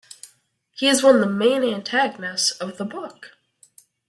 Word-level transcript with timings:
He 0.71 0.87
is 0.87 1.03
one 1.03 1.13
of 1.13 1.21
the 1.21 1.29
main 1.29 1.61
antagonists 1.63 2.49
of 2.49 2.79
the 2.79 2.85
book. 2.85 3.37